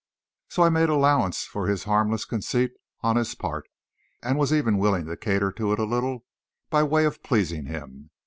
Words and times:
So 0.49 0.63
I 0.63 0.69
made 0.69 0.89
allowance 0.89 1.43
for 1.43 1.67
this 1.67 1.83
harmless 1.83 2.25
conceit 2.25 2.71
on 3.01 3.17
his 3.17 3.35
part, 3.35 3.69
and 4.23 4.35
was 4.39 4.51
even 4.51 4.79
willing 4.79 5.05
to 5.05 5.15
cater 5.15 5.51
to 5.51 5.73
it 5.73 5.77
a 5.77 5.83
little 5.83 6.25
by 6.71 6.81
way 6.81 7.05
of 7.05 7.21
pleasing 7.21 7.67
him. 7.67 8.09